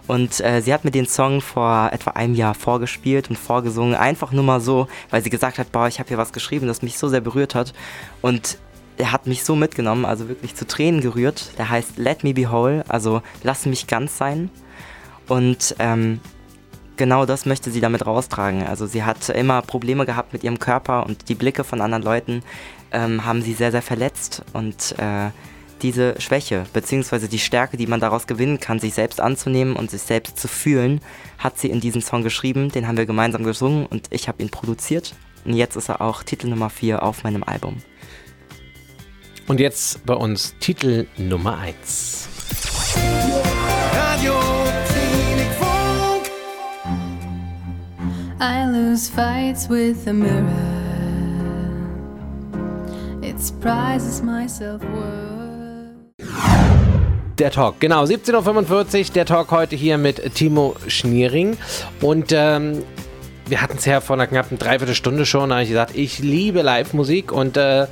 [0.07, 3.95] Und äh, sie hat mir den Song vor etwa einem Jahr vorgespielt und vorgesungen.
[3.95, 6.83] Einfach nur mal so, weil sie gesagt hat, boah, ich habe hier was geschrieben, das
[6.83, 7.73] mich so sehr berührt hat.
[8.21, 8.59] Und
[8.97, 11.51] er hat mich so mitgenommen, also wirklich zu Tränen gerührt.
[11.57, 14.49] Der heißt Let Me Be Whole, also lass mich ganz sein.
[15.27, 16.19] Und ähm,
[16.97, 18.63] genau das möchte sie damit raustragen.
[18.63, 22.43] Also sie hat immer Probleme gehabt mit ihrem Körper und die Blicke von anderen Leuten
[22.91, 24.43] ähm, haben sie sehr, sehr verletzt.
[24.53, 25.29] Und äh,
[25.81, 30.01] diese Schwäche, beziehungsweise die Stärke, die man daraus gewinnen kann, sich selbst anzunehmen und sich
[30.01, 31.01] selbst zu fühlen,
[31.37, 32.71] hat sie in diesem Song geschrieben.
[32.71, 35.15] Den haben wir gemeinsam gesungen und ich habe ihn produziert.
[35.43, 37.77] Und jetzt ist er auch Titel Nummer 4 auf meinem Album.
[39.47, 42.27] Und jetzt bei uns Titel Nummer 1.
[43.93, 44.33] Radio
[44.87, 46.31] Klinikfunk.
[48.41, 50.41] I lose fights with the mirror.
[53.21, 55.25] It surprises my self worth.
[57.37, 61.57] Der Talk, genau, 17.45 Uhr, der Talk heute hier mit Timo Schniering.
[62.01, 62.81] Und ähm,
[63.47, 66.61] wir hatten es ja vor einer knappen Dreiviertelstunde schon, da habe ich gesagt, ich liebe
[66.61, 67.87] Live-Musik und äh, äh,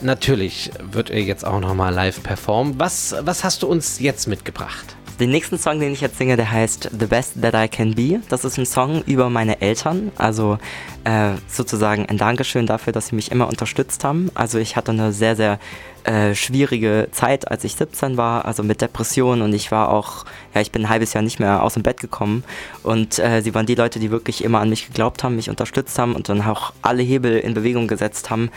[0.00, 2.74] natürlich wird er jetzt auch nochmal live performen.
[2.78, 4.96] Was, was hast du uns jetzt mitgebracht?
[5.20, 8.22] Den nächsten Song, den ich jetzt singe, der heißt The Best That I Can Be.
[8.30, 10.12] Das ist ein Song über meine Eltern.
[10.16, 10.56] Also
[11.04, 14.30] äh, sozusagen ein Dankeschön dafür, dass sie mich immer unterstützt haben.
[14.32, 15.58] Also ich hatte eine sehr, sehr
[16.04, 20.62] äh, schwierige Zeit, als ich 17 war, also mit Depressionen und ich war auch, ja,
[20.62, 22.42] ich bin ein halbes Jahr nicht mehr aus dem Bett gekommen
[22.82, 25.98] und äh, sie waren die Leute, die wirklich immer an mich geglaubt haben, mich unterstützt
[25.98, 28.50] haben und dann auch alle Hebel in Bewegung gesetzt haben,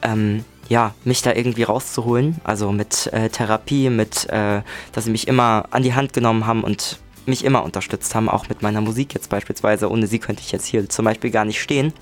[0.00, 2.40] ähm, ja, mich da irgendwie rauszuholen.
[2.44, 6.64] Also mit äh, Therapie, mit, äh, dass sie mich immer an die Hand genommen haben
[6.64, 9.90] und mich immer unterstützt haben, auch mit meiner Musik jetzt beispielsweise.
[9.90, 11.92] Ohne sie könnte ich jetzt hier zum Beispiel gar nicht stehen.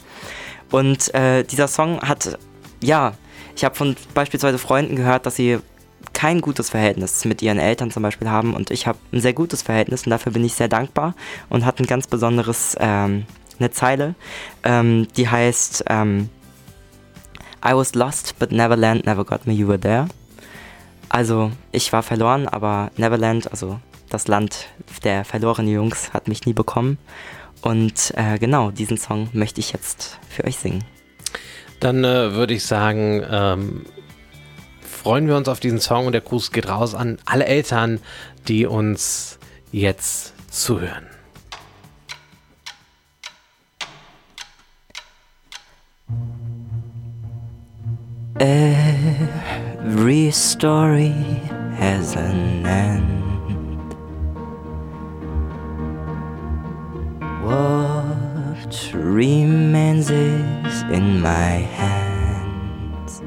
[0.70, 2.38] Und äh, dieser Song hat,
[2.82, 3.12] ja,
[3.54, 5.58] ich habe von beispielsweise Freunden gehört, dass sie
[6.12, 9.62] kein gutes Verhältnis mit ihren Eltern zum Beispiel haben und ich habe ein sehr gutes
[9.62, 11.14] Verhältnis und dafür bin ich sehr dankbar
[11.50, 13.26] und hat ein ganz besonderes, ähm,
[13.58, 14.14] eine Zeile,
[14.62, 16.30] ähm, die heißt, ähm,
[17.64, 20.08] I was lost, but Neverland never got me, you were there.
[21.08, 24.66] Also, ich war verloren, aber Neverland, also das Land
[25.04, 26.98] der verlorenen Jungs, hat mich nie bekommen.
[27.62, 30.84] Und äh, genau, diesen Song möchte ich jetzt für euch singen.
[31.80, 33.86] Dann äh, würde ich sagen, ähm,
[34.80, 38.00] freuen wir uns auf diesen Song und der Gruß geht raus an alle Eltern,
[38.48, 39.38] die uns
[39.72, 41.06] jetzt zuhören.
[48.38, 51.14] Every story
[51.78, 53.94] has an end.
[57.42, 63.22] What remains is in my hands.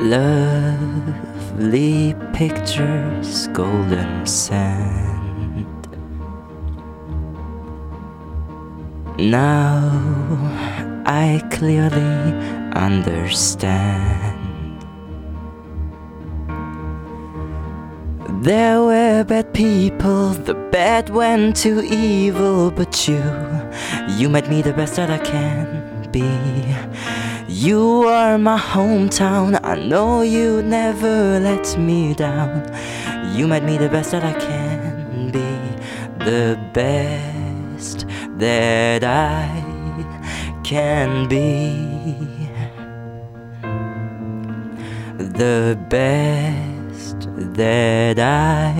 [0.00, 1.34] Lovely
[2.32, 5.66] pictures, golden sand.
[9.18, 12.32] Now I clearly
[12.74, 14.42] understand.
[18.42, 23.22] There were bad people, the bad went to evil, but you,
[24.08, 26.28] you made me the best that I can be.
[27.48, 32.68] You are my hometown, I know you never let me down.
[33.36, 38.06] You made me the best that I can be, the best
[38.38, 39.61] that I
[40.72, 41.76] can be.
[45.18, 47.28] The best
[47.60, 48.72] that I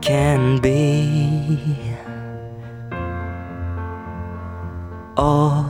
[0.00, 1.76] can be.
[5.16, 5.66] All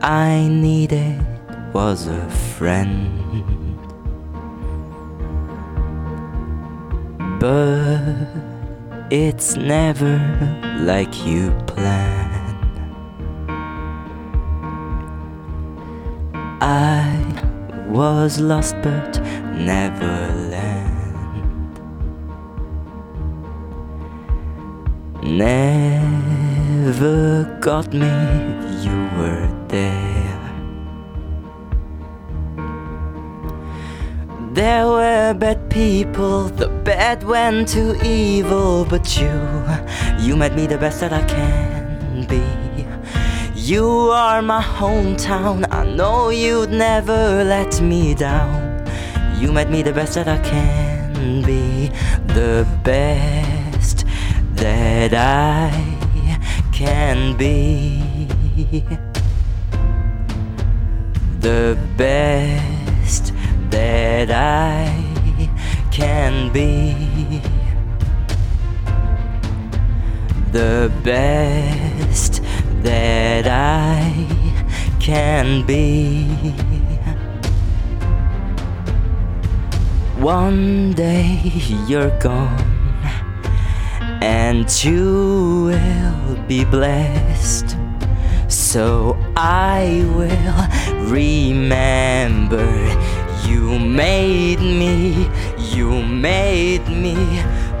[0.00, 1.20] I needed
[1.74, 3.20] was a friend.
[7.38, 8.28] But
[9.10, 10.16] it's never
[10.80, 12.29] like you plan.
[18.00, 19.20] Was lost but
[19.52, 20.16] never
[20.52, 21.74] land.
[25.22, 27.08] Never
[27.60, 28.14] got me,
[28.84, 30.40] you were there.
[34.54, 39.32] There were bad people, the bad went to evil, but you,
[40.18, 41.69] you made me the best that I can.
[43.70, 48.84] You are my hometown, I know you'd never let me down.
[49.38, 51.92] You made me the best that I can be,
[52.34, 54.04] the best
[54.56, 55.70] that I
[56.72, 58.02] can be.
[61.38, 63.32] The best
[63.70, 64.92] that I
[65.92, 67.40] can be.
[70.50, 71.89] The best
[72.82, 74.26] that I
[75.00, 76.26] can be.
[80.18, 81.40] One day
[81.86, 82.58] you're gone,
[84.22, 87.76] and you will be blessed.
[88.48, 92.66] So I will remember
[93.48, 97.14] you made me, you made me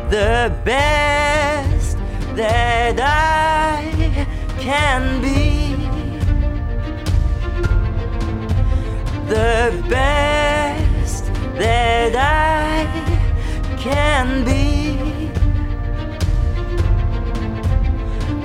[0.08, 1.98] the best
[2.34, 3.89] that I
[4.60, 5.74] can be.
[9.28, 11.24] The best
[11.56, 12.84] that I
[13.78, 15.30] can be.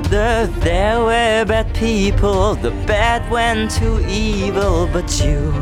[0.09, 5.53] The, there were bad people, the bad went to evil, but you,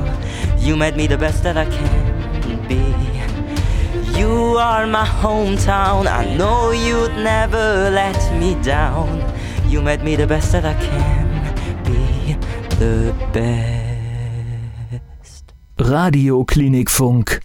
[0.59, 2.83] you made me the best that I can be.
[4.19, 9.22] You are my hometown, I know you'd never let me down.
[9.73, 12.37] You made me the best that I can be,
[12.77, 15.51] the best.
[15.79, 17.39] Radio Klinikfunk.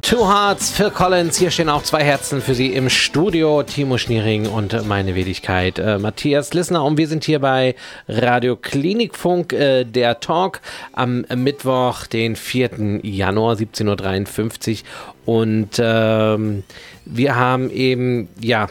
[0.00, 1.36] Two Hearts, Phil Collins.
[1.36, 3.62] Hier stehen auch zwei Herzen für Sie im Studio.
[3.62, 6.82] Timo Schniering und meine Wenigkeit äh, Matthias Lissner.
[6.82, 7.74] Und wir sind hier bei
[8.08, 10.62] Radio Klinikfunk, äh, der Talk
[10.94, 13.00] am Mittwoch, den 4.
[13.02, 14.82] Januar, 17.53
[15.26, 15.26] Uhr.
[15.26, 16.62] Und ähm,
[17.04, 18.70] wir haben eben, ja,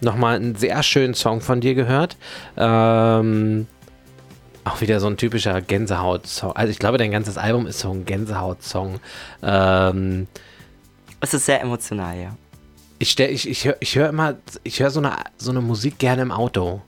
[0.00, 2.16] nochmal einen sehr schönen Song von dir gehört.
[2.56, 3.66] Ähm,
[4.64, 6.52] auch wieder so ein typischer Gänsehaut-Song.
[6.52, 9.00] Also ich glaube, dein ganzes Album ist so ein Gänsehaut-Song.
[9.42, 10.26] Ähm,
[11.20, 12.36] Es ist sehr emotional, ja.
[12.98, 15.98] ich stell, ich, ich höre ich hör immer, ich höre so eine, so eine Musik
[15.98, 16.82] gerne im Auto.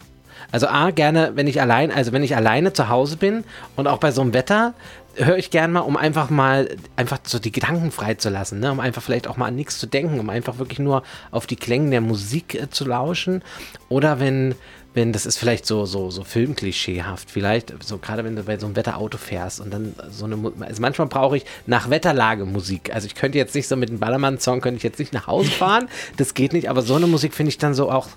[0.50, 3.44] Also A, gerne, wenn ich allein, also wenn ich alleine zu Hause bin
[3.76, 4.72] und auch bei so einem Wetter,
[5.18, 8.70] höre ich gerne mal, um einfach mal, einfach so die Gedanken freizulassen, ne?
[8.72, 11.56] um einfach vielleicht auch mal an nichts zu denken, um einfach wirklich nur auf die
[11.56, 13.42] Klänge der Musik äh, zu lauschen.
[13.88, 14.54] Oder wenn,
[14.94, 18.66] wenn, das ist vielleicht so, so, so filmklischeehaft, vielleicht, so gerade wenn du bei so
[18.66, 22.94] einem Wetterauto fährst und dann so eine, also manchmal brauche ich nach Wetterlage Musik.
[22.94, 25.50] Also ich könnte jetzt nicht so mit einem Ballermann-Song, könnte ich jetzt nicht nach Hause
[25.50, 28.08] fahren, das geht nicht, aber so eine Musik finde ich dann so auch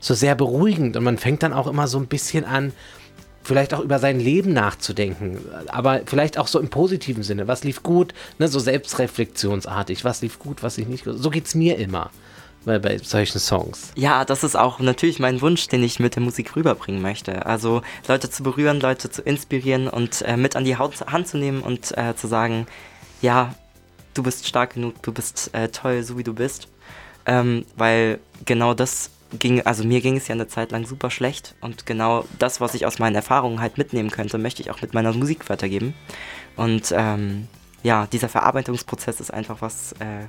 [0.00, 2.72] so sehr beruhigend und man fängt dann auch immer so ein bisschen an,
[3.42, 5.38] vielleicht auch über sein Leben nachzudenken,
[5.68, 7.48] aber vielleicht auch so im positiven Sinne.
[7.48, 11.18] Was lief gut, ne, so selbstreflexionsartig, was lief gut, was lief nicht gut.
[11.18, 12.10] So geht es mir immer
[12.64, 13.92] bei, bei solchen Songs.
[13.96, 17.46] Ja, das ist auch natürlich mein Wunsch, den ich mit der Musik rüberbringen möchte.
[17.46, 21.38] Also Leute zu berühren, Leute zu inspirieren und äh, mit an die Haut, Hand zu
[21.38, 22.66] nehmen und äh, zu sagen,
[23.20, 23.54] ja,
[24.14, 26.68] du bist stark genug, du bist äh, toll, so wie du bist.
[27.24, 31.54] Ähm, weil genau das ging, also mir ging es ja eine Zeit lang super schlecht
[31.60, 34.94] und genau das, was ich aus meinen Erfahrungen halt mitnehmen könnte, möchte ich auch mit
[34.94, 35.94] meiner Musik weitergeben.
[36.56, 37.48] Und ähm,
[37.82, 40.26] ja, dieser Verarbeitungsprozess ist einfach was äh,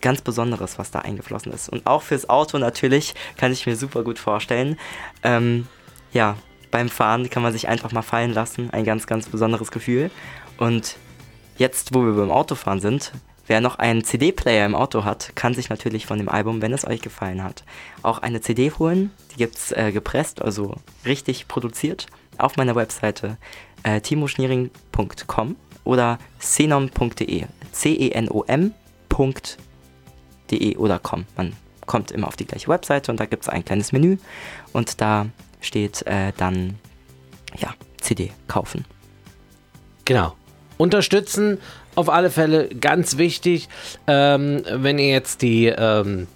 [0.00, 1.68] ganz Besonderes, was da eingeflossen ist.
[1.68, 4.78] Und auch fürs Auto natürlich kann ich mir super gut vorstellen.
[5.22, 5.66] Ähm,
[6.12, 6.36] ja,
[6.70, 8.70] beim Fahren kann man sich einfach mal fallen lassen.
[8.70, 10.10] Ein ganz, ganz besonderes Gefühl.
[10.58, 10.96] Und
[11.56, 13.12] jetzt, wo wir beim Autofahren sind,
[13.48, 16.86] wer noch einen CD-Player im Auto hat, kann sich natürlich von dem Album, wenn es
[16.86, 17.64] euch gefallen hat,
[18.02, 19.10] auch eine CD holen.
[19.32, 23.36] Die gibt's äh, gepresst, also richtig produziert, auf meiner Webseite
[23.82, 27.44] äh, timoschniering.com oder xenon.de.
[27.72, 28.76] C-E-N-O-M.de
[30.76, 31.24] oder com.
[31.36, 31.54] Man
[31.86, 34.18] kommt immer auf die gleiche Webseite und da gibt es ein kleines Menü
[34.72, 35.26] und da
[35.60, 36.78] steht äh, dann
[37.56, 38.84] ja, CD kaufen.
[40.04, 40.34] Genau.
[40.76, 41.58] Unterstützen
[41.98, 43.68] auf alle Fälle ganz wichtig.
[44.06, 46.28] Ähm, wenn ihr jetzt die, ähm,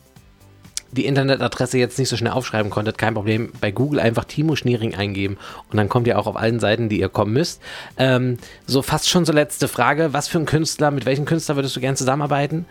[0.90, 3.52] die Internetadresse jetzt nicht so schnell aufschreiben konntet, kein Problem.
[3.60, 5.38] Bei Google einfach Timo Schniering eingeben
[5.70, 7.62] und dann kommt ihr auch auf allen Seiten, die ihr kommen müsst.
[7.96, 10.12] Ähm, so fast schon so letzte Frage.
[10.12, 12.66] Was für ein Künstler, mit welchem Künstler würdest du gerne zusammenarbeiten?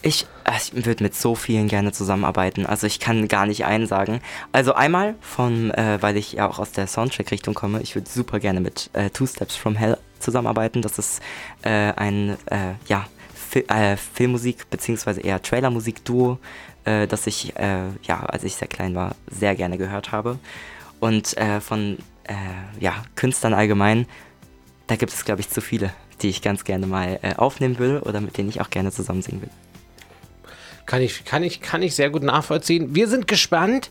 [0.00, 2.64] Ich, ich würde mit so vielen gerne zusammenarbeiten.
[2.64, 4.20] Also ich kann gar nicht einen sagen.
[4.52, 8.38] Also einmal von, äh, weil ich ja auch aus der Soundtrack-Richtung komme, ich würde super
[8.38, 10.82] gerne mit äh, Two Steps from Hell zusammenarbeiten.
[10.82, 11.22] Das ist
[11.62, 15.20] äh, ein, äh, ja, Fi äh, Filmmusik bzw.
[15.20, 16.38] eher Trailermusik-Duo,
[16.84, 20.38] äh, das ich, äh, ja, als ich sehr klein war, sehr gerne gehört habe.
[21.00, 21.98] Und äh, von,
[22.80, 24.06] ja, Künstlern allgemein,
[24.86, 25.90] da gibt es, glaube ich, zu viele,
[26.22, 29.42] die ich ganz gerne mal aufnehmen will oder mit denen ich auch gerne zusammen singen
[29.42, 29.50] will.
[30.86, 32.94] Kann ich, kann ich, kann ich sehr gut nachvollziehen.
[32.94, 33.90] Wir sind gespannt,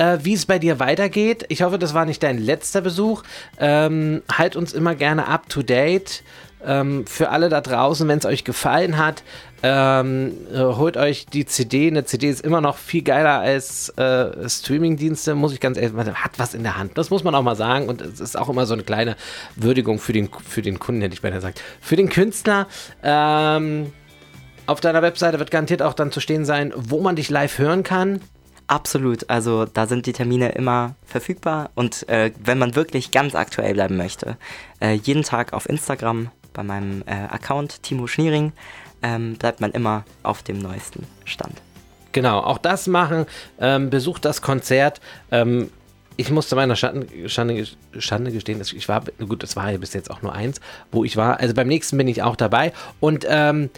[0.00, 1.44] äh, wie es bei dir weitergeht.
[1.48, 3.22] Ich hoffe, das war nicht dein letzter Besuch.
[3.58, 6.22] Ähm, halt uns immer gerne up to date.
[6.64, 9.22] Ähm, für alle da draußen, wenn es euch gefallen hat,
[9.62, 11.88] ähm, äh, holt euch die CD.
[11.88, 16.14] Eine CD ist immer noch viel geiler als äh, Streamingdienste, muss ich ganz ehrlich sagen.
[16.14, 16.96] Hat was in der Hand.
[16.96, 17.88] Das muss man auch mal sagen.
[17.88, 19.16] Und es ist auch immer so eine kleine
[19.56, 21.62] Würdigung für den, für den Kunden, hätte ich beinahe gesagt.
[21.80, 22.68] Für den Künstler.
[23.02, 23.92] Ähm,
[24.66, 27.82] auf deiner Webseite wird garantiert auch dann zu stehen sein, wo man dich live hören
[27.82, 28.20] kann.
[28.70, 33.74] Absolut, also da sind die Termine immer verfügbar und äh, wenn man wirklich ganz aktuell
[33.74, 34.36] bleiben möchte,
[34.80, 38.52] äh, jeden Tag auf Instagram bei meinem äh, Account Timo Schniering
[39.02, 41.60] ähm, bleibt man immer auf dem neuesten Stand.
[42.12, 43.26] Genau, auch das machen.
[43.58, 45.00] Ähm, besucht das Konzert.
[45.32, 45.68] Ähm,
[46.16, 47.66] ich musste meiner Schande, Schande,
[47.98, 50.60] Schande gestehen, ich war, gut, das war ja bis jetzt auch nur eins,
[50.92, 51.40] wo ich war.
[51.40, 52.72] Also beim nächsten bin ich auch dabei.
[53.00, 53.68] Und ähm,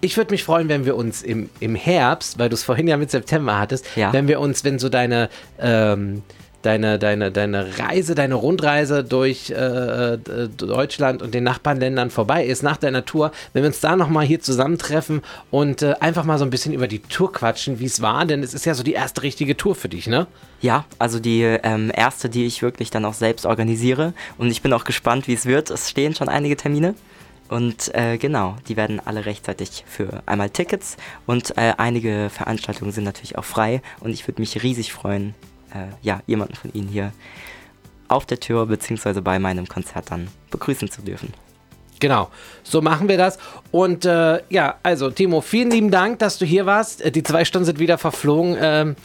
[0.00, 2.96] ich würde mich freuen, wenn wir uns im, im Herbst, weil du es vorhin ja
[2.96, 4.12] mit September hattest, Ja.
[4.12, 5.28] wenn wir uns, wenn so deine,
[5.58, 6.22] ähm,
[6.62, 9.54] deine, deine, deine Reise, deine Rundreise durch äh,
[10.14, 10.18] äh,
[10.56, 14.40] Deutschland und den Nachbarländern vorbei ist, nach deiner Tour, wenn wir uns da nochmal hier
[14.40, 18.24] zusammentreffen und äh, einfach mal so ein bisschen über die Tour quatschen, wie es war,
[18.26, 20.26] denn es ist ja so die erste richtige Tour für dich, ne?
[20.60, 24.72] Ja, also die ähm, erste, die ich wirklich dann auch selbst organisiere und ich bin
[24.72, 25.70] auch gespannt, wie es wird.
[25.70, 26.94] Es stehen schon einige Termine.
[27.48, 30.96] Und äh, genau, die werden alle rechtzeitig für einmal Tickets
[31.26, 35.34] und äh, einige Veranstaltungen sind natürlich auch frei und ich würde mich riesig freuen,
[35.72, 37.12] äh, ja, jemanden von Ihnen hier
[38.08, 39.20] auf der Tür bzw.
[39.20, 41.32] bei meinem Konzert dann begrüßen zu dürfen.
[42.00, 42.28] Genau,
[42.62, 43.38] so machen wir das.
[43.72, 47.02] Und äh, ja, also Timo, vielen lieben Dank, dass du hier warst.
[47.02, 48.56] Äh, Die zwei Stunden sind wieder verflogen.
[48.60, 48.96] Ähm,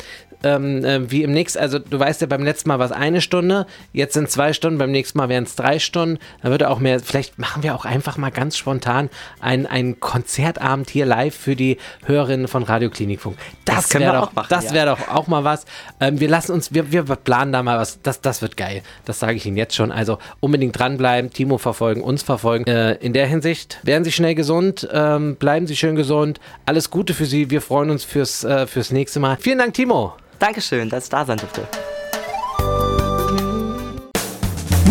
[0.43, 3.21] ähm, äh, wie im nächsten, also du weißt ja, beim letzten Mal war es eine
[3.21, 6.19] Stunde, jetzt sind zwei Stunden, beim nächsten Mal wären es drei Stunden.
[6.41, 11.05] Dann würde auch mehr, vielleicht machen wir auch einfach mal ganz spontan einen, Konzertabend hier
[11.05, 13.37] live für die Hörerinnen von Radio Klinikfunk.
[13.65, 14.73] Das, Das können wäre wir doch, auch machen, das ja.
[14.73, 15.65] wäre doch auch mal was.
[15.99, 18.01] Ähm, wir lassen uns, wir, wir planen da mal was.
[18.01, 18.81] Das, das wird geil.
[19.05, 19.91] Das sage ich Ihnen jetzt schon.
[19.91, 22.65] Also unbedingt dranbleiben, Timo verfolgen, uns verfolgen.
[22.65, 26.39] Äh, in der Hinsicht werden Sie schnell gesund, ähm, bleiben Sie schön gesund.
[26.65, 27.49] Alles Gute für Sie.
[27.49, 29.37] Wir freuen uns fürs, äh, fürs nächste Mal.
[29.39, 30.13] Vielen Dank, Timo.
[30.43, 31.65] Dankeschön, dass ich da sein durfte.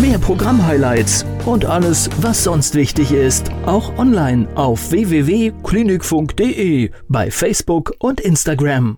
[0.01, 8.19] Mehr Programm-Highlights und alles, was sonst wichtig ist, auch online auf www.klinikfunk.de, bei Facebook und
[8.19, 8.97] Instagram.